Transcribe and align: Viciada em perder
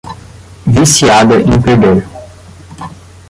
Viciada 0.65 1.39
em 1.39 1.61
perder 1.61 2.03